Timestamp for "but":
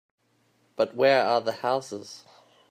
0.75-0.95